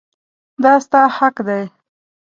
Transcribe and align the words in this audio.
دا 0.63 0.73
ستا 0.85 1.01
حق 1.17 1.35
دی. 1.47 1.61